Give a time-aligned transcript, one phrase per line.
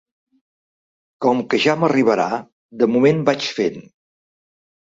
[1.25, 2.27] Com que ja m'arribarà,
[2.81, 3.81] de moment vaig fent.